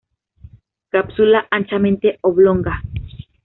Cápsula 0.89 1.45
anchamente 1.51 2.17
oblonga. 2.23 2.81